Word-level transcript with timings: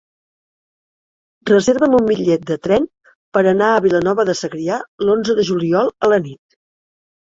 Reserva'm 1.49 1.99
un 1.99 2.09
bitllet 2.09 2.49
de 2.53 2.59
tren 2.65 2.89
per 3.39 3.45
anar 3.55 3.71
a 3.77 3.87
Vilanova 3.89 4.29
de 4.33 4.39
Segrià 4.43 4.83
l'onze 5.07 5.41
de 5.43 5.51
juliol 5.55 5.97
a 6.11 6.15
la 6.17 6.25
nit. 6.31 6.47